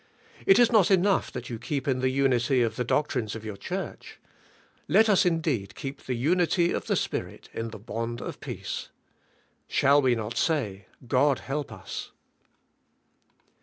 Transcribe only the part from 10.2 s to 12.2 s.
say, "God help us?"